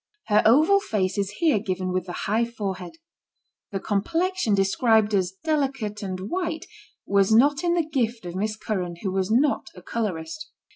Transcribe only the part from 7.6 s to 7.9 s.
in the